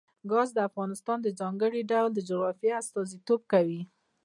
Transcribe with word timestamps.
ګاز 0.31 0.49
د 0.53 0.59
افغانستان 0.69 1.17
د 1.21 1.27
ځانګړي 1.39 1.81
ډول 1.91 2.11
جغرافیه 2.29 2.75
استازیتوب 2.81 3.41
کوي. 3.51 3.81